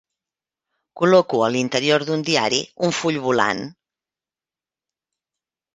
[1.01, 3.65] Col·loco a l'interior d'un diari un full volant.